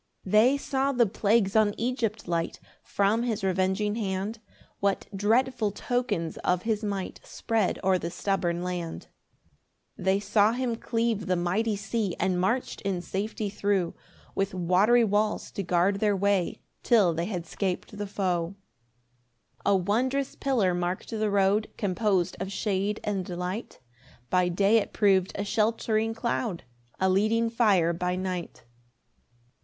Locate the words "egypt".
1.77-2.27